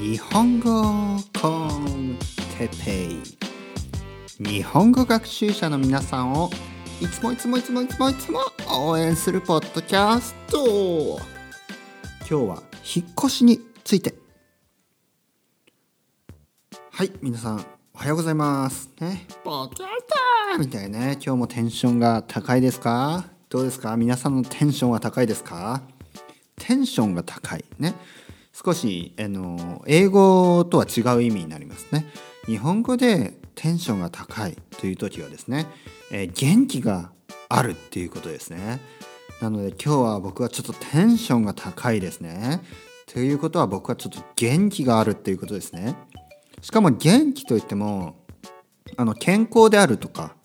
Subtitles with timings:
[0.00, 2.18] 日本語コン
[2.58, 3.22] テペイ。
[4.38, 6.50] 日本語学習者の皆さんを
[7.00, 8.40] いつもいつもいつもいつもいつも
[8.70, 11.18] 応援するポッドキャスト。
[12.28, 12.62] 今日は
[12.96, 14.14] 引っ越しについて。
[16.90, 18.90] はい皆さんおはようございます。
[19.00, 19.26] ね。
[19.42, 19.90] ポッドキャス
[20.54, 21.18] トみたいね。
[21.24, 23.24] 今日もテンションが高いですか？
[23.48, 23.96] どうですか？
[23.96, 25.82] 皆さんのテンションは高いですか？
[26.56, 27.64] テンションが高い。
[27.78, 27.94] ね。
[28.54, 32.06] 少しあの英語とは違う意味になりますね。
[32.46, 35.66] 日本語でテンションが高いという時はですね、
[36.12, 37.10] えー、元気が
[37.48, 38.80] あるっていうことですね。
[39.40, 42.62] なので今日は僕はちょっとテンションが高いですね。
[43.06, 45.96] ということは僕はちょっと元気があるっていうことですね。
[46.60, 48.24] しかも元気といっても
[48.96, 50.36] あの健康であるとか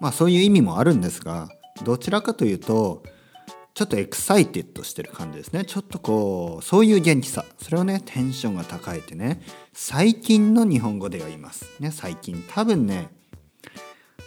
[0.00, 1.48] まあそういう意味もあるんですが
[1.84, 3.02] どちらかというと
[3.78, 5.64] ちょっと excited してる感じですね。
[5.64, 7.44] ちょっとこうそういう元気さ。
[7.58, 9.40] それをねテンションが高いってね
[9.72, 11.64] 最近の日本語では言います。
[11.78, 12.42] ね最近。
[12.50, 13.06] 多分ね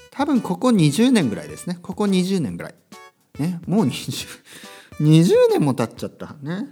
[0.09, 1.77] 多分ここ20年ぐらいですね。
[1.81, 2.75] ここ20年ぐらい。
[3.39, 4.25] ねもう20
[5.01, 6.69] 20 年も経っちゃったね。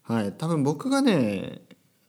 [0.00, 0.32] はい。
[0.32, 1.60] 多分僕がね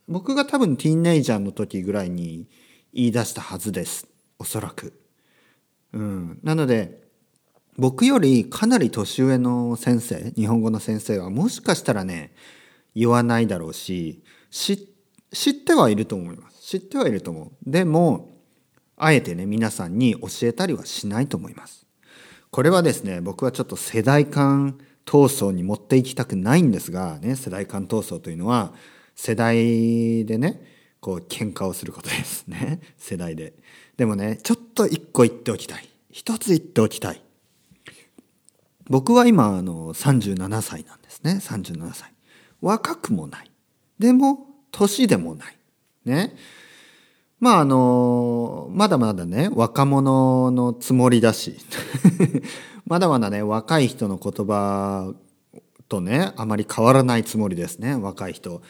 [0.08, 2.48] 僕が多分ティーンエイジャーの時ぐらいに
[2.94, 4.08] 言い出したはずです。
[4.40, 5.02] おそらく。
[5.92, 6.40] うん。
[6.44, 7.07] なので
[7.78, 12.34] 僕よりかなり年上の先生日本語の先生はもしかしたらね
[12.96, 16.62] 言わないだろうし知ってはいると思います。
[16.62, 17.52] 知ってはいると思う。
[17.70, 18.34] でも
[18.96, 21.86] あえてね皆さんに教えたりはしないと思います。
[22.50, 28.74] これはですね僕はちょっと世代間闘争に持っていきたくないんですがね世代間闘争というのは
[29.16, 30.62] 世代でね
[31.00, 32.80] こう喧嘩をすることですね。
[32.98, 33.54] 世代で。
[33.98, 35.88] でもねちょっと一個言っておきたい。
[36.10, 37.22] 一つ言っておきたい。
[38.90, 41.40] 僕は今あの37歳なんですね。
[41.42, 42.14] 37歳。
[42.62, 43.52] 若くもない。
[44.00, 45.58] でも年でもない。
[46.06, 46.36] ね。
[47.40, 51.58] まああのまだまだね若者のつもりだし。
[52.86, 55.14] まだまだね若い人の言葉
[55.90, 57.96] とねあまり変わらないつもりですね。
[57.96, 58.62] 若い人。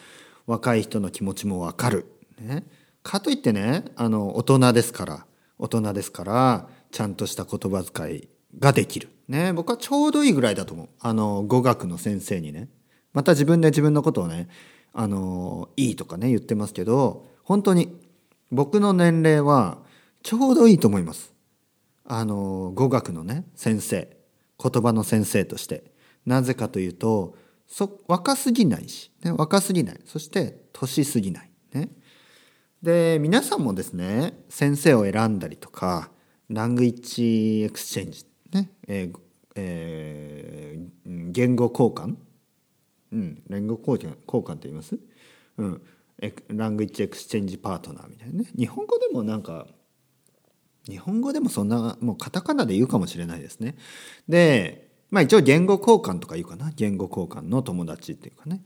[0.46, 2.06] 若い人の気持ちもわかる、
[2.40, 2.64] ね、
[3.02, 5.24] かといってねあの大人ですから。
[5.58, 8.28] 大人ですからちゃんとした言葉遣い
[8.58, 9.10] ができる。
[9.28, 10.88] ね、僕はちょうどいいぐらいだと思う。
[11.00, 12.68] あの、語学の先生にね。
[13.12, 14.48] また自分で自分のことをね、
[14.92, 17.94] あの、いいとかね、言ってますけど、本当に
[18.50, 19.78] 僕の年齢は
[20.22, 21.34] ちょうどいいと思います。
[22.04, 24.16] あの、語学のね、先生、
[24.62, 25.92] 言葉の先生として。
[26.24, 27.36] なぜかというと、
[27.66, 30.00] そ若すぎないし、ね、若すぎない。
[30.04, 31.50] そして年すぎない。
[31.72, 31.90] ね。
[32.82, 36.10] で、皆さんもですね、先生を選んだりとか、
[36.48, 38.70] language exchange ね。
[38.86, 39.18] えー
[39.56, 42.14] えー、言語交換、
[43.12, 44.98] うん、言語交換交換って言います、
[45.56, 45.82] うん、
[46.48, 48.48] language exchange partner みたいなね。
[48.56, 49.66] 日本語でもなんか
[50.88, 53.76] 日本語でもそんなもうカタカナで言うかもしれないですね。
[54.28, 56.70] でまあ一応言語交換とか言うかな。
[56.76, 58.62] 言語交換の友達っていうかね。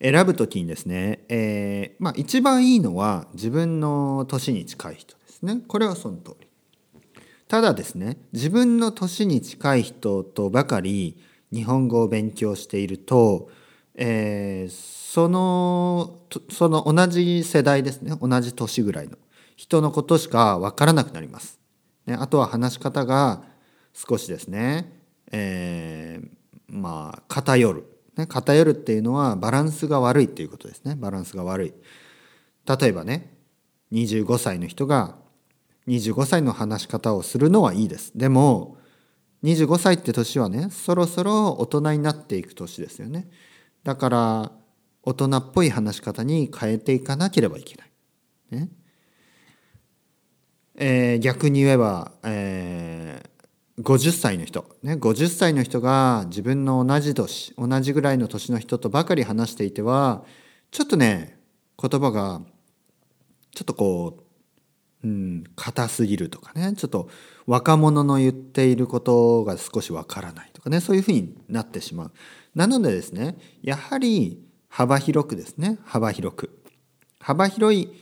[0.00, 5.60] 選ぶ時にですね、えー、まあ一番いいのは自分の年に近い人ですね。
[5.68, 6.48] これはその通り。
[7.52, 11.18] ただですね自分の年に近い人とばかり
[11.52, 13.50] 日本語を勉強していると、
[13.94, 19.18] えー、そのその同じ世代ですね同じ年ぐらいの
[19.54, 21.60] 人のことしか分からなくなります。
[22.06, 23.42] ね、あとは話し方が
[23.92, 24.90] 少しですね、
[25.30, 26.28] えー、
[26.68, 27.84] まあ偏る、
[28.16, 31.74] ね、偏るっていうのはバランスが悪いっていうことですねバランスが悪い。
[32.66, 33.30] 例えばね
[33.92, 35.16] 25歳の人が
[35.88, 38.16] 25歳の話し方をするのはいいです。
[38.16, 38.76] でも
[39.42, 43.28] 25歳って年はねそろそろ大人になっていく年ですよね。
[43.82, 44.52] だから
[45.02, 47.90] 大人っぽい話し方に変えていかなければいけない。
[48.50, 48.68] ね
[50.76, 60.24] えー、逆に言えば、えー、50歳の人、ね、50歳の人が自分の同じ年同じぐらいの年の人とばかり話していては
[60.70, 61.38] ちょっとね
[61.80, 62.40] 言葉が
[63.54, 64.22] ちょっとこう
[65.04, 67.08] うん、硬すぎるとかねちょっと
[67.46, 72.12] 若者の言っていることが少しわからないとかねそういうふうになってしまう。
[72.54, 76.62] なのでですねやはり幅広くですね幅広く
[77.18, 77.92] 幅広い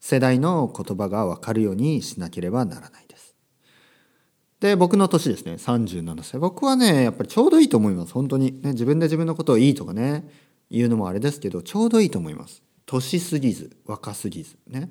[0.00, 3.34] 世代の言葉が分かるようにしなければならないです。
[4.60, 10.26] で僕の年ですね37歳僕はねやっぱりちょうどいいと思います本当に、ね、自分で自分のことをいいとかね
[10.70, 12.62] 言うのもあれですけどちょうどいいと思います。
[12.86, 14.90] 年すぎず若すぎずね。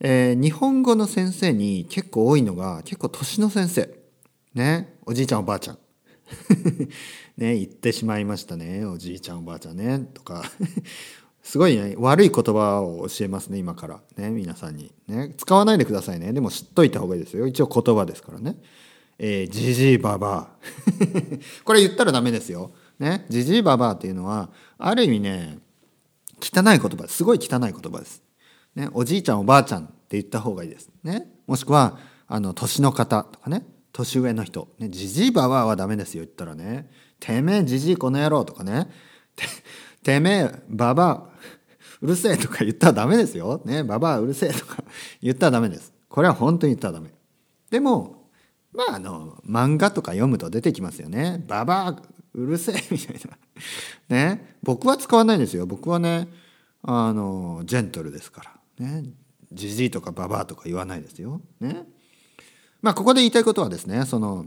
[0.00, 3.90] えー、日本語の先生に結構多いのが結構年の先生。
[4.54, 4.96] ね。
[5.04, 5.78] おじいちゃんおばあちゃん。
[7.36, 8.84] ね言ってしまいましたね。
[8.84, 10.08] おじいちゃんおばあちゃんね。
[10.14, 10.44] とか。
[11.42, 11.94] すごいね。
[11.98, 14.00] 悪い言葉を教えますね今から。
[14.16, 14.92] ね皆さんに。
[15.08, 15.34] ね。
[15.36, 16.32] 使わないでくださいね。
[16.32, 17.46] でも知っといた方がいいですよ。
[17.46, 18.56] 一応言葉ですからね。
[19.18, 20.52] えー、ジジイババ
[21.64, 22.70] これ言ったらダメですよ。
[23.00, 23.26] ね。
[23.28, 25.58] ジジイババアっていうのはある意味ね
[26.40, 27.08] 汚い言葉。
[27.08, 28.27] すごい汚い言葉です。
[28.78, 36.88] ねおじいちゃんおばあちゃんって言った方がいいですねもしくはあの年の方とかね年上の人ねジジイババアはダメですよ言ったらね
[37.20, 38.88] てめえジジイこの野郎とかね
[40.02, 41.38] てめえババア
[42.00, 43.60] うるせえとか言ったらダメですよ。
[43.64, 44.82] ね、ババアうるせえとか
[45.20, 45.92] 言ったらダメです。
[46.08, 47.10] これは本当に言ったらダメ。
[47.70, 48.28] でも、
[48.72, 51.44] まああの、漫画とか読むと出てきますよね。
[51.48, 52.02] ババア
[52.34, 53.20] うるせえみたい
[54.08, 54.16] な。
[54.16, 55.66] ね、僕は使わないんですよ。
[55.66, 56.28] 僕はね、
[56.82, 58.57] あの、ジェントルですから。
[58.78, 59.04] ね、
[59.52, 61.40] ジジイとかババアとか言わないですよ。
[61.60, 61.84] ね。
[62.82, 64.46] まあここで言いたいことはですね、その、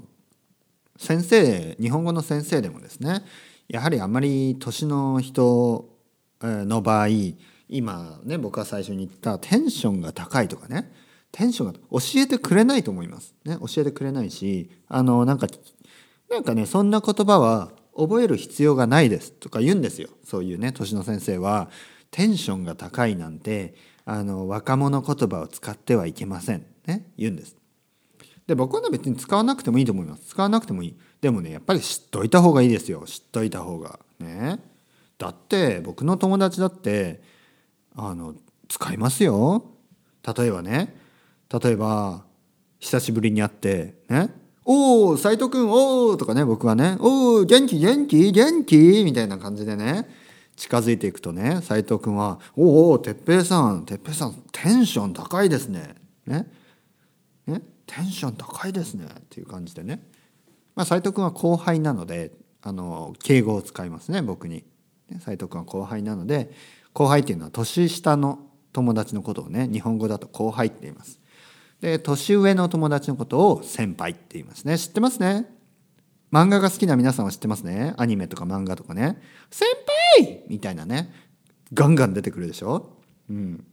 [0.97, 3.23] 先生、日本語の先生でもですね、
[3.71, 5.89] やはりあまり年の人
[6.41, 7.07] の場合
[7.69, 10.91] 今ね僕が最初に言ったテンションが高いとかね
[11.31, 13.33] テンションが教えてくれないと思います。
[13.45, 15.47] ね、教えてくれないしあのなんか
[16.29, 21.69] なんかねそんな言葉は覚える必要がないですとか言うんですよそういうね年の先生は
[22.09, 23.75] テンションが高いなんて
[24.05, 26.65] あの若者言葉を使ってはいけません。
[26.85, 27.05] ね。
[27.17, 27.55] 言うんです。
[28.47, 30.29] で僕はね別に使わなくてもいいと思います。
[30.29, 30.97] 使わなくてもいい。
[31.21, 33.03] でもねやっぱり知っといた方がいいですよ。
[33.05, 33.99] 知っといた方が。
[34.19, 34.59] ね。
[35.17, 37.21] だって僕の友達だって
[37.95, 38.35] あの
[38.67, 39.65] 使いますよ。
[40.37, 40.95] 例えばね。
[41.51, 42.23] 例えば
[42.79, 44.29] 久しぶりに会ってね
[44.63, 50.20] 「おお斎藤君おお」とかね僕はね「おお元気元気元気」みたいな感じでね。
[50.55, 55.95] 近づいていくとね斎藤君は「おお哲平さん哲平さんテンション高いですね」
[56.27, 56.47] ね？
[57.47, 57.61] ね？
[57.87, 59.05] テンション高いですね。
[59.05, 60.01] っていう感じでね。
[60.75, 62.31] まあ斎藤君は後輩なので
[62.61, 64.63] あの敬語を使いますね僕に。
[65.19, 66.51] 斎藤君は後輩なので
[66.93, 71.19] 後輩っていうのは年下の友達のことをね日本語だと後輩って言います。
[71.81, 74.77] で年上の友達のことを先輩って言いますね。
[74.77, 75.47] 知ってますね？
[76.31, 77.93] 漫画が好きな皆さんは知ってますね？
[77.97, 79.19] アニメとか漫画とかね。
[79.49, 79.90] 先輩
[80.47, 81.13] みたいなね。
[81.73, 82.97] ガンガン出てくるでしょ？
[83.29, 83.65] うん。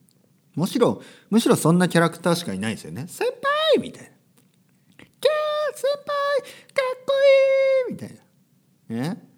[0.55, 3.07] むしろむしろそんなキャラクターしかいないですよね。
[3.09, 3.27] 先
[3.75, 4.09] 輩みたいな。
[4.09, 5.09] キャー
[5.75, 6.07] 先輩
[6.43, 7.15] かっこ
[7.89, 7.93] いい！
[7.95, 8.19] みたい
[8.89, 8.97] な。
[9.05, 9.29] ね。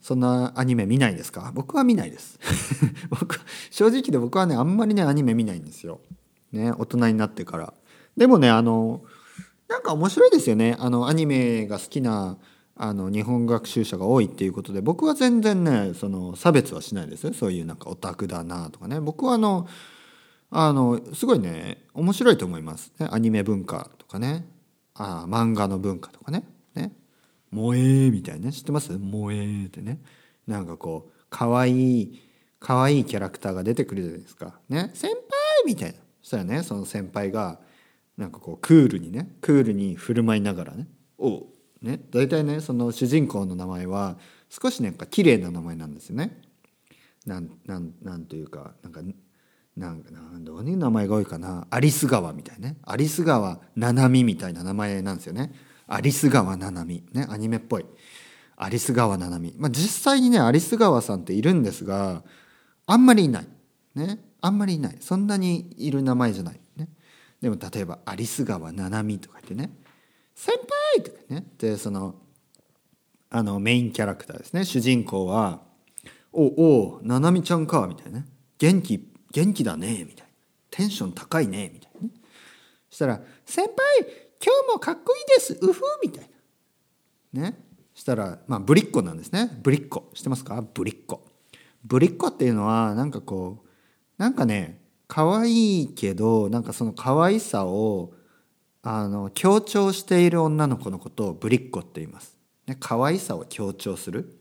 [0.00, 1.50] そんなアニメ見ないですか？
[1.54, 2.38] 僕は見ないです。
[3.08, 6.00] 僕正直で僕はねあんまりねアニメ見ないんですよ。
[6.52, 7.72] ね大人になってから。
[8.16, 9.02] でもねあの
[9.68, 10.76] なんか面白いですよね。
[10.78, 12.36] あのアニメが好きな
[12.76, 17.32] あの日本学習者が多いっていうことで僕は全然ねその差別はしないですよ。
[17.32, 19.00] そういうなんかオタクだなとかね。
[19.00, 19.68] 僕はあの
[20.50, 24.46] あのすごいね面白いと思います、ね、アニメ文化とかね。
[24.94, 26.44] あ漫画の文化とかね。
[27.52, 28.52] 萌えみたいなね。
[28.52, 28.98] 知ってます？
[28.98, 30.00] 萌えってね。
[30.48, 32.22] なんかこう可愛い
[32.58, 34.58] 可愛いキャラクターが出てくるじゃないですか。
[34.68, 34.90] ね。
[34.94, 35.20] 先輩
[35.64, 35.94] みたいな。
[36.20, 37.60] そしたらねその先輩が
[38.16, 40.88] なんかこうクールにねクールに振る舞いながらね。
[41.18, 41.46] お
[41.84, 44.16] ね大体ねその主人公の名前は
[44.48, 46.40] 少しなんか綺麗な名前なんですよね。
[47.26, 49.02] なんなんなんというかなんか
[49.76, 50.10] なんか
[50.40, 51.66] どういう名前が多いかな。
[51.70, 52.76] アリス川みたいね。
[52.84, 55.52] アリス川七海みたいな名前なんですよね。
[55.86, 57.04] アリス川七海。
[57.12, 57.86] ねアニメっぽい。
[58.56, 59.54] アリス川七海。
[59.58, 62.22] まあ実際にねアリス川さんっているんですが
[62.86, 63.48] あんまりいない。
[63.94, 64.96] ねあんまりいない。
[65.00, 66.60] そんなにいる名前じゃない。
[66.76, 66.88] ね。
[67.40, 69.83] でも例えばアリス川七海とか言ってね。
[70.34, 70.56] 先
[70.96, 71.44] 輩とかね。
[71.58, 72.16] でその
[73.30, 74.64] あのメインキャラクターですね。
[74.64, 75.62] 主人公は
[76.32, 78.24] 「おお七海ちゃんか」みたいな
[78.58, 80.32] 「元気元気だね」みたいな
[80.70, 82.08] 「テンション高いね」みたいな
[82.90, 83.74] そしたら「先輩
[84.44, 86.30] 今日もかっこいいですうふみたい
[87.32, 87.42] な。
[87.42, 87.58] ね。
[87.94, 89.58] したらまあぶりっ子なんですね。
[89.62, 90.10] ぶりっ子。
[90.14, 90.60] 知ってますか？
[90.62, 91.24] ぶりっ子。
[91.84, 93.68] ぶりっ子っていうのはなんかこう
[94.18, 98.12] なんかね可愛いけどなんかその可愛さを
[98.86, 102.36] あの強調している女の子のことをぶりっ子って言います。
[102.66, 104.38] ね、可愛さを強調する。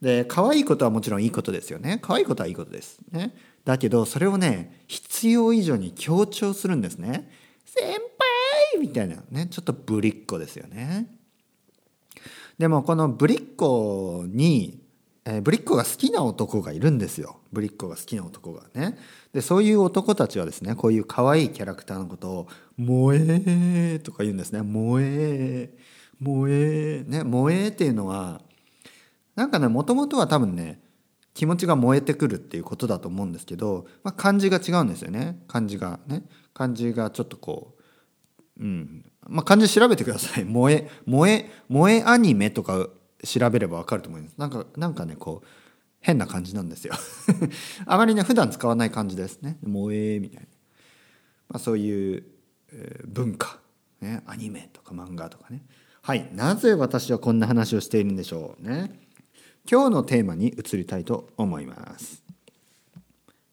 [0.00, 1.98] で可愛いことはもちろんいいことですよね。
[2.00, 3.00] 可愛いことはいいことです。
[3.10, 7.30] ね、だけどそれをね必要以上に強調するんですね。
[7.64, 11.08] 先輩みたいなねちょっとぶりっ子ですよね。
[12.58, 14.83] でもこのぶりっ子に、
[15.26, 17.40] えー、ぶりっ子が好きな男がいるんですよ。
[17.52, 18.98] ぶりっ子が好きな男がね。
[19.32, 25.70] でそういう男たちはですねこういう可愛いキャラクターのことを「萌え」とか言うんですね「萌え」
[26.22, 28.42] 「萌え」ね「萌え」っていうのは
[29.34, 30.80] なんかねもともとは多分ね
[31.32, 35.42] 気持ちが燃えてくるっていうことだと思うんですけど、まあ、漢字が違うんですよね。
[35.48, 36.22] 漢字がね。
[36.54, 37.74] 漢字がちょっとこ
[38.56, 39.04] ううん。
[39.26, 40.44] まあ漢字調べてください。
[40.46, 42.88] 萌え萌え萌えアニメとか
[43.26, 44.34] 調べればわかると思います。
[44.36, 45.46] なんかなんかねこう
[46.00, 46.94] 変な感じなんですよ。
[47.86, 49.58] あまりね普段使わない感じですね。
[49.64, 50.46] 萌えみたいな、
[51.48, 52.24] まあ、そういう、
[52.72, 53.58] えー、文化、
[54.00, 55.62] ね、アニメとか漫画とかね。
[56.02, 59.00] はいなぜ私はこんな話をしているんでしょうね。
[59.70, 62.22] 今日のテーマに移りたいと思います。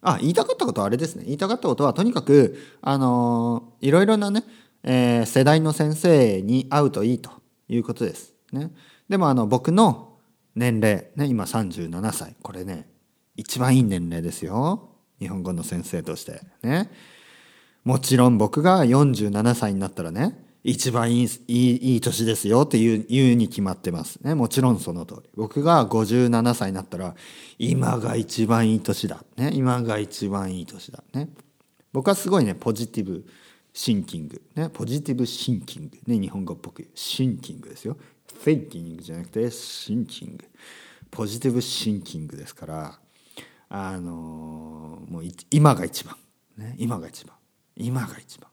[0.02, 1.24] あ言いたかったことはあれですね。
[1.24, 4.44] 言いたかったことはとにかくあのー、いろいろなね、
[4.84, 7.32] えー、世代の先生に会うといいと
[7.70, 8.34] いうことです。
[8.52, 8.72] ね。
[9.12, 10.14] でもあの僕の
[10.56, 12.88] 年齢、ね、今37歳これね
[13.36, 14.90] 一番いい年齢ですよ。
[15.20, 16.40] 日本語の先生として。
[16.64, 16.90] ね。
[17.84, 24.16] もちろん僕が47歳になったらね一番いいいいいい年ですよっていう言うに決まってます。
[24.24, 24.34] ね。
[24.34, 25.30] もちろんその通り。
[25.36, 27.14] 僕が57歳になったら
[27.60, 29.26] 今が一番いい年だ。
[29.36, 29.52] ね。
[29.54, 31.04] 今が一番いい年だ。
[31.14, 31.28] ね。
[31.92, 33.26] 僕はすごいねポジティブ
[33.74, 34.42] シンキング。
[34.56, 37.98] ねポジティブシンキングね日本語っぽくシンキングですよ。
[38.44, 40.38] thinking じゃなくて thinking
[41.10, 42.38] ポジティブシンキング。
[42.38, 43.00] ですから
[43.70, 46.16] あのー、もう今が一番、
[46.58, 47.36] ね、今が一番。
[47.78, 48.50] 今が一番。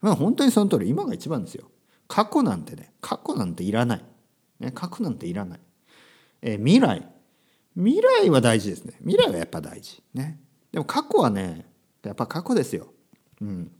[0.00, 0.88] まあ本当にその通り。
[0.88, 1.70] 今が一番ですよ。
[2.06, 4.04] 過去なんてね過去なんていらない、
[4.60, 5.60] ね、過去なんていらない、
[6.42, 7.08] えー、未来。
[7.76, 8.94] 未来は大事ですね。
[9.00, 10.02] 未来はやっぱ大事。
[10.12, 10.40] ね。
[10.72, 11.66] でも過去はね
[12.04, 12.92] やっぱ過去ですよ。
[13.40, 13.72] うん。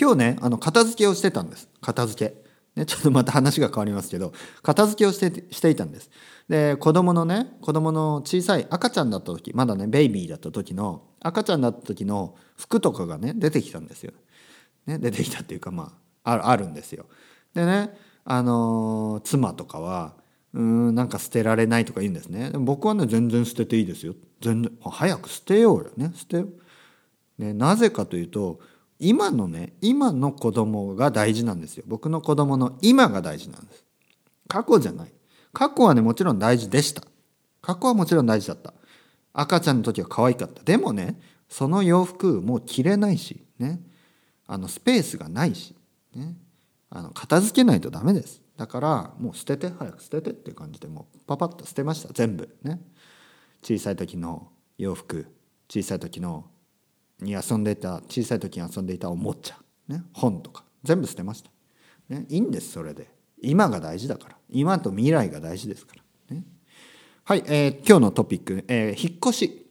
[0.00, 1.68] 今日ねあの片付けをしてたんです。
[1.80, 2.46] 片付け。
[2.76, 6.10] ね、ちょっとまた話が変わりますけど片付けをしてしていたんです。
[6.48, 14.12] で子供のね子供の小さい赤ちゃんだった時まだねベイビーだった時の赤ちゃんだった時の服とかがね出てきたんですよ、
[14.86, 17.06] ね、出てきたっていうかまああるあるんですよ。
[17.54, 20.14] でねあのー、妻とかは
[20.52, 22.50] うーんなんか捨てられないとか言うんですね。
[22.50, 24.14] でも僕はね全然捨てていいですよ。
[24.42, 26.48] 全然早く捨てようよね捨てよ
[27.38, 28.60] う、ね、なぜかというと
[28.98, 31.84] 今のね今の子供が大事なんですよ。
[31.86, 33.84] 僕の子供の今が大事なんです。
[34.48, 35.12] 過去じゃない。
[35.52, 37.02] 過去はねもちろん大事でした。
[37.60, 38.72] 過去はもちろん大事だった。
[39.32, 40.62] 赤ちゃんの時は可愛かった。
[40.62, 43.80] でもねその洋服もう着れないしね。
[44.46, 45.74] あのスペースがないし、
[46.14, 46.36] ね、
[46.88, 48.40] あの片付けないとダメです。
[48.56, 52.12] だからもう捨てて早く捨ててっていう感じでもうパパッと捨てました。
[52.12, 52.48] 全部。
[52.62, 52.80] ね。
[53.62, 54.48] 小さい時の
[54.78, 55.26] 洋服
[55.68, 56.46] 小さい時の
[57.20, 59.56] に遊んでいた小さい時に遊んでいたおもちゃ、
[59.88, 61.50] ね、本とか全部捨てました、
[62.08, 63.08] ね、いいんですそれで。
[63.42, 64.36] 今が大事だから。
[64.48, 65.94] 今と未来が大事ですか
[66.30, 66.44] ら、ね、
[67.24, 69.62] はい、えー、今日のトピック、えー、引っ越し。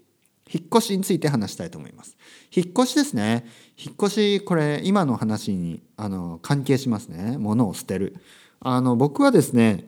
[0.47, 2.15] 引っ越しについて話したいと思います。
[2.55, 3.47] 引っ越しですね。
[3.83, 7.39] 引っ越しこれ今の話にあの関係しますね。
[7.39, 8.15] 物を捨てる。
[8.59, 9.85] あの僕はですね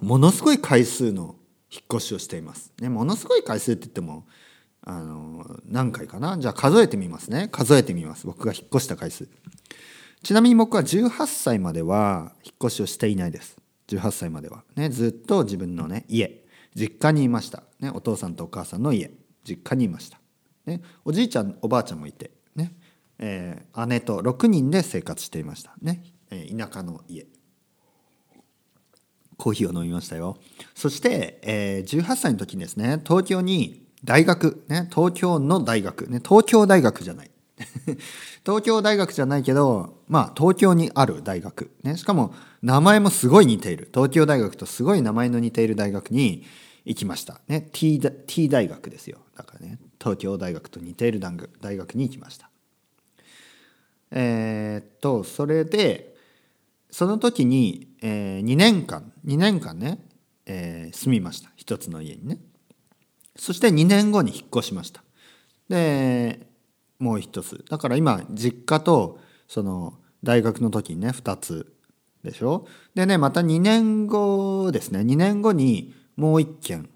[0.00, 1.36] ものすごい回数の
[1.70, 4.26] 引っ越しをしています、ね、ものすごい回数って言っても
[4.90, 6.36] あの何回かな？
[6.38, 7.48] じゃあ数えてみますね。
[7.52, 8.26] 数えてみます。
[8.26, 9.28] 僕が引っ越した回数。
[10.22, 13.56] ちなみに僕は18歳までは引っ越しをしていないです。
[13.88, 14.64] 18歳までは。
[14.76, 16.44] ねずっと自分のね家。
[16.74, 19.10] 実家にいました、ね、お父さんとお母さんの家。
[19.44, 20.20] 実家にいました、
[20.66, 22.30] ね、おじいちゃんおばあちゃんもいて。
[22.54, 22.72] ね、
[23.18, 25.74] えー、姉と6人で生活していました。
[25.82, 27.26] ね、えー、田舎の家。
[29.36, 30.36] コーヒーを飲みましたよ。
[30.74, 37.30] そして、えー、18歳の時にですね東京に大学、ね、東京の大学、ね、東京大学じゃない。
[38.44, 41.70] 東京大学じゃないけど、まあ、東京にある大学。
[41.82, 43.88] ね、しかも、名前もすごい似ている。
[43.92, 46.44] 東京大学とすごい名前の似ている大学に
[46.84, 47.40] 行きました。
[47.48, 49.18] ね、T, T 大学ですよ。
[49.36, 52.50] だからね、東京大学と似ている大学に行きました。
[54.10, 56.16] えー、っと、それで、
[56.90, 60.00] その時に、えー、2年間、2年間ね、
[60.46, 61.50] えー、住みました。
[61.56, 62.38] 一つの家にね。
[63.40, 65.02] そして2年後に引っ越しました。
[65.70, 66.46] で
[66.98, 67.64] もう一つ。
[67.70, 69.18] だから今実家と
[69.48, 71.72] その大学の時にね2つ
[72.22, 72.66] でしょ？
[72.94, 75.00] でねまた2年後ですね。
[75.00, 76.88] 2年後にもう1軒引っ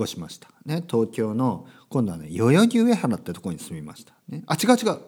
[0.00, 0.48] 越しました。
[0.64, 4.98] ね東京の今度はね代々木上原ってとこに住みました、ね、あ違う違う。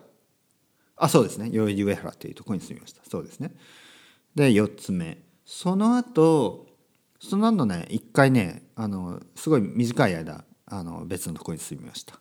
[0.97, 1.51] あそうですね。
[1.51, 3.03] 代々木上原っていうとこに住みました。
[3.11, 3.53] そうですね。
[4.37, 5.19] で4つ目。
[5.45, 6.67] その後
[7.19, 12.19] その後ね一回ねあのすごい短い間あの別のところに住みました。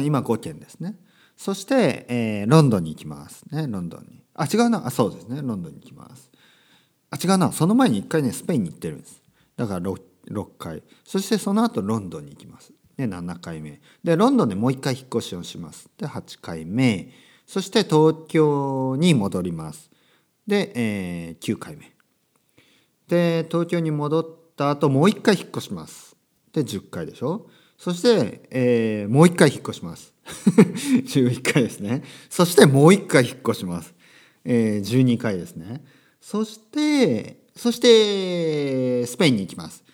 [0.00, 0.96] 今5件ですね。
[1.36, 3.66] そして、えー、ロンドンに行きますね。
[3.68, 4.22] ロンドンに。
[4.34, 4.86] あ、違うな。
[4.86, 5.42] あ、そうですね。
[5.42, 6.30] ロンドンに行きます。
[7.10, 7.52] あ、違うな。
[7.52, 9.22] その前に1回ね、スペインに行ってるんです。
[9.56, 10.00] だから 6,
[10.30, 10.82] 6回。
[11.04, 12.72] そしてその後ロンドンに行きます。
[12.96, 13.80] ね、7回目。
[14.02, 15.88] で、ロンドンでもう1回引っ越しをします。
[15.98, 17.12] で、8回目。
[17.46, 19.90] そして東京に戻ります。
[20.46, 21.92] で、えー、9回目。
[23.08, 24.26] で、東京に戻っ
[24.56, 26.16] た後、もう1回引っ越します。
[26.52, 27.46] で、10回でしょ。
[27.78, 30.14] そして、えー、もう一回引っ越します。
[30.26, 32.02] 11回ですね。
[32.30, 33.94] そしてもう一回引っ越します。
[34.44, 35.84] えー、12回ですね。
[36.20, 39.84] そして、そして、スペインに行きます。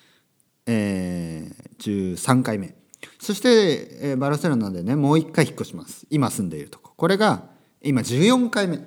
[0.67, 2.83] えー、13回目。
[3.23, 7.45] そして、えー、バルセロナでねもう一回引っ越します今住んでいるとここれが
[7.81, 8.79] 今14回目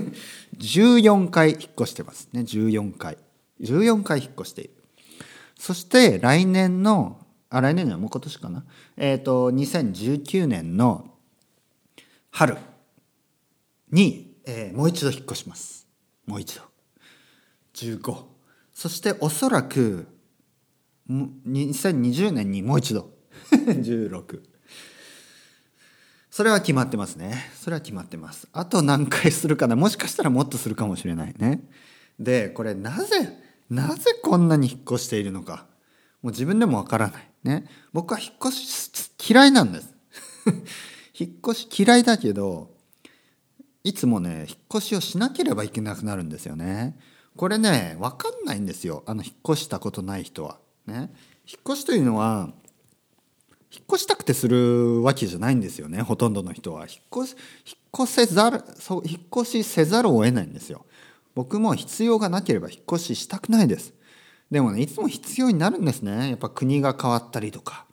[0.58, 3.18] 14回引っ越してますね14回
[3.60, 4.70] 14回引っ越している
[5.58, 7.23] そして来年の
[7.56, 8.64] あ来年じゃもう今年かな？
[8.96, 11.08] えっ、ー、と2019年の
[12.30, 12.56] 春
[13.92, 15.86] に、えー、もう一度引っ越します。
[16.26, 16.62] もう一度。
[17.74, 18.24] 15
[18.72, 20.08] そしておそらく
[21.08, 23.12] 2020年にもう一度。
[23.54, 24.40] 16
[26.30, 27.52] それは決まってますね。
[27.54, 28.48] それは決まってます。
[28.52, 29.76] あと何回するかな？
[29.76, 31.62] もしかしたらもっとするかもしれないね。
[32.18, 33.28] でこれなぜ
[33.70, 35.72] なぜこんなに引っ越しているのか。
[36.24, 37.28] もう自分でもわからない。
[37.44, 37.66] ね。
[37.92, 38.90] 僕は引っ越し
[39.30, 39.94] 嫌いなんです。
[41.12, 42.70] 引っ越し嫌いだけど
[43.84, 46.98] いつもね引っ越しをしなければいけなくなるんですよね。
[47.36, 49.02] これね分かんないんですよ。
[49.04, 50.58] あの引っ越したことない人は。
[50.86, 51.12] ね。
[51.46, 52.48] 引っ越しというのは
[53.70, 56.00] 引っ越したくてするわけじゃないんですよね。
[56.00, 56.86] ほとんどの人は。
[56.86, 60.86] 引っ越し引っ越せざるそう引っ越しせざるを得ないんですよ。
[61.34, 63.92] 僕も必要がなければ引っ越ししたくないです。
[64.54, 66.28] でもねいつも必要になるんですね。
[66.30, 67.86] やっぱ国が変わったりとか。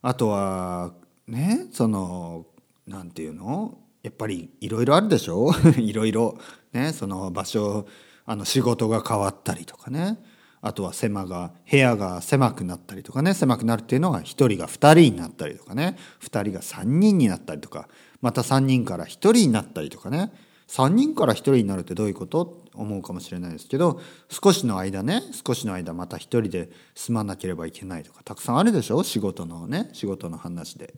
[0.00, 0.92] あとは
[1.26, 2.46] ねその
[2.86, 3.76] 何て言うの？
[4.04, 5.50] やっぱりいろいろあるでしょ？
[5.76, 6.38] いろいろ
[6.72, 7.88] ねその場所
[8.26, 10.18] あの仕事が変わったりとかね。
[10.62, 13.34] あとは狭が部屋が狭くなったりとかね。
[13.34, 15.96] 狭くなるっていうのは1人が2人になったりとかね。
[16.22, 17.88] 2人が3人になったりとか。
[18.20, 20.32] また3人から1人になったりとかね。
[20.70, 22.58] 3人から1人になるってどういうこと？
[22.72, 29.02] 思うかもしれないですけど少しの間ね少しの間また1人で住まなければいけないとかたくさんあるでしょ？
[29.02, 30.94] 仕事のね仕事の話で。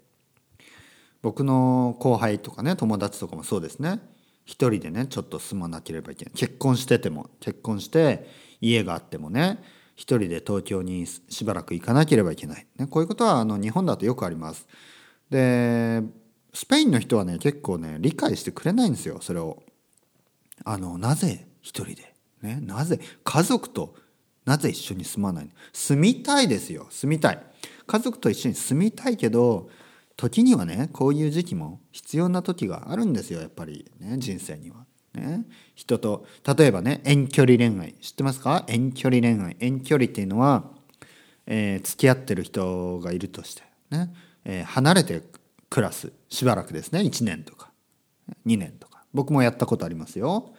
[1.23, 4.01] 僕の後輩とかね友達とかもそうですね。
[4.45, 6.35] 一人でねちょっと住まなければいけない。
[6.35, 8.29] 結婚してても結婚して
[8.61, 9.63] 家があってもね
[9.97, 14.67] 一人で東京にしばらく行かなければいけない、ね、こういうことはあの日本だとよくあります。
[15.31, 16.03] で
[16.53, 19.63] スペインの人はね結構ね理解してくれないんですよそれを。
[20.65, 23.01] あのなぜ一人で、ね、なぜ？
[23.25, 23.95] 家族と
[24.45, 25.51] なぜ一緒に住まない？
[25.73, 27.43] 住みたいですよ住みたい。
[27.87, 29.71] 家族と一緒に住みたいけど
[30.17, 33.91] 時にはねこういう時期も必要な時があるんですよやっぱり。
[33.99, 34.85] ね人生には。
[35.15, 37.95] ね、人と例えばね遠距離恋愛。
[37.95, 38.65] 知ってますか？
[38.69, 39.57] 遠距離恋愛。
[39.59, 40.71] 遠距離っていうのは、
[41.47, 43.63] えー、付き合ってる人がいるとして。
[43.91, 44.13] ね、
[44.45, 45.23] えー、離れて
[45.73, 47.71] 暮らすしばらくですね1年とか
[48.47, 50.55] 2年とか僕もやったことありますよ。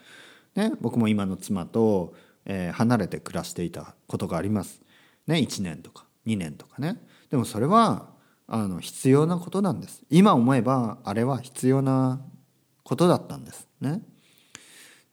[0.55, 2.13] ね、僕も今の妻と、
[2.45, 4.81] えー、離れて暮らしていたことがあります。
[5.25, 7.01] ね、1年とか2年とかね。
[7.29, 8.09] でもそれは
[8.47, 10.03] あの必要なことなんです。
[10.09, 12.21] 今思えばあれは必要な
[12.83, 14.01] ことだったんですね。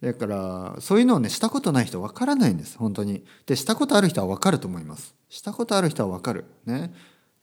[0.03, 3.25] だからそういうのをねしたことない人わからないんです本当に。
[3.47, 5.15] でしたことある人はわかると思います。
[5.29, 6.45] したことある人はわかる。
[6.67, 6.93] ね。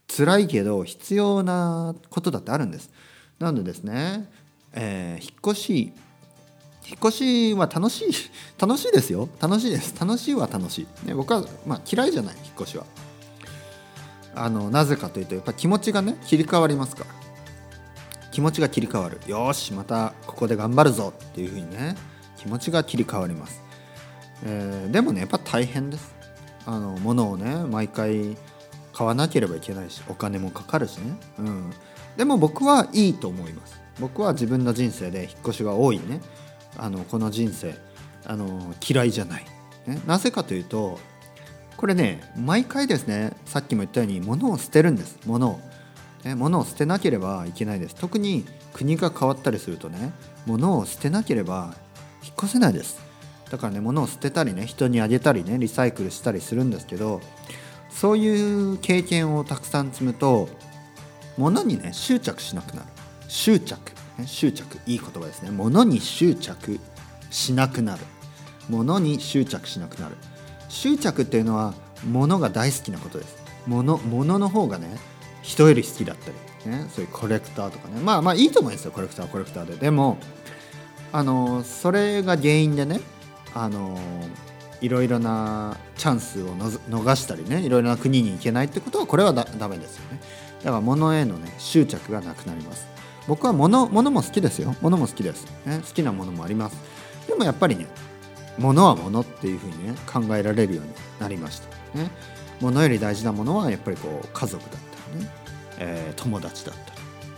[0.07, 2.89] 辛いけど必要なことだってあるんです。
[3.39, 4.29] なのでですね、
[4.73, 5.93] えー、引っ越し
[6.87, 8.07] 引っ越しは楽しい
[8.57, 9.27] 楽しいですよ。
[9.39, 9.93] 楽しいです。
[9.99, 12.85] 楽しいは楽しい、ね、僕は、まあ、嫌いじゃない引っ越しは。
[14.35, 17.09] あのなぜかというとやっぱ気持ちがね切り替わりますから。
[18.31, 19.19] 気持ちが切り替わる。
[19.27, 21.13] よしまたここで頑張るぞ。
[21.17, 21.97] っていうふうにね
[22.37, 23.61] 気持ちが切り替わります、
[24.43, 26.15] えー、でもねやっぱ大変です。
[26.65, 28.37] あの物をね毎回
[28.97, 31.71] 買わなければいけないしお金もかかるしね、うん、
[32.17, 33.79] でも僕はいいと思います。
[33.99, 36.19] 僕は自分の人生で引っ越しが多いね。
[36.77, 37.75] あのこの人生
[38.25, 39.45] あの嫌いじゃない、
[39.85, 40.99] ね、なぜかというと
[41.75, 45.19] これね毎回ですねさっきも言ったように物を捨てるんです。
[45.27, 45.59] 物を、
[46.23, 47.93] ね、物を捨てなければいけないです。
[47.93, 50.11] 特に国が変わったりするとね
[50.47, 51.75] 物を捨てなければ
[52.23, 52.99] 引っ越せないです。
[53.51, 57.21] だからね物を捨てたりね人にあげたりねリサイクルしたりするんですけど
[57.89, 60.49] そういう経験をたくさん積むと
[61.37, 62.87] 物にね執着しなくなる。
[63.27, 64.79] 執着、ね、執着。
[64.85, 65.51] いい言葉ですね。
[65.51, 66.79] 物に執着
[67.29, 68.01] しなくなる。
[68.69, 70.15] 物に執着しなくなる。
[70.69, 71.73] 執着っていうのは
[72.05, 73.37] 物が大好きなことです。
[73.65, 74.97] 物物の方がね
[75.41, 76.31] 人より好きだった
[76.65, 77.99] り、ね、そういうコレクターとかね。
[78.01, 78.91] まあまあいいと思うんですよ。
[78.91, 79.75] コレクターはコレクターで。
[79.75, 80.17] でも
[81.11, 82.99] あのそれが原因でね
[83.53, 83.97] あの
[84.81, 90.19] いろいろなチャンスを逃したりねいろいろな国に行けないってことはこれはだダメですよね。
[90.59, 92.87] だから物へのね執着がなくなります。
[93.27, 94.75] 僕は物物も好きですよ。
[94.81, 96.77] 物も好きです、ね、好きなものもあります。
[97.27, 97.87] でもやっぱりね
[98.57, 102.09] 物は物っていうふうにね考えられるようになりました、ね、
[102.59, 105.31] 物より大事なものはやっぱりこう家族だったりね、
[105.79, 106.75] えー、友達だっ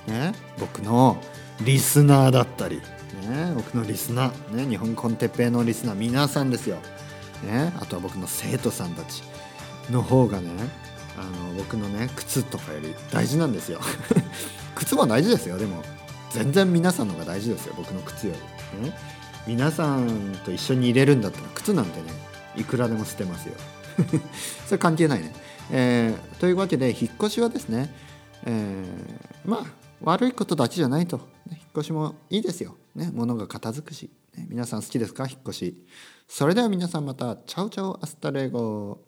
[0.08, 1.18] たり、ね、僕の
[1.62, 5.96] リスナーだったり、ね、僕のリスナー、ね、日本コンテッペイのリスナー。
[5.96, 6.78] 皆さんですよ、
[7.44, 9.24] ね、あとは僕の生徒さんたち
[9.90, 10.50] の方がね
[11.18, 13.80] あの僕のね靴とかより大事なんですよ。
[14.76, 15.58] 靴も大事ですよ。
[15.58, 15.84] でも
[16.32, 17.74] 全然皆さんの方が大事ですよ。
[17.78, 18.34] 僕の靴よ
[18.78, 18.88] り。
[18.88, 18.94] ね。
[19.48, 22.14] 皆さんと一緒に入れるんだったら靴なんてね
[22.56, 23.56] いくらでも捨てますよ。
[24.68, 25.34] それ関係ないね、
[25.72, 27.94] えー、というわけで引っ越しはですね、
[28.46, 29.66] えー、まあ
[30.02, 31.20] 悪いことだけじゃないと、
[31.52, 35.28] 引っ越しもいいですよ、ね、物が片付くし、ね、皆さん好きですか？
[35.28, 35.86] 引っ越し。
[36.32, 37.38] それでは皆さんまた。
[37.38, 39.00] チャウチャウアスタレゴ